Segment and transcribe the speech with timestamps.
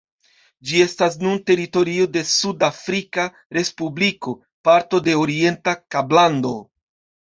[0.69, 3.29] Ĝi estas nun teritorio de Sud-Afrika
[3.61, 4.37] Respubliko,
[4.71, 6.61] parto de Orienta Kablando.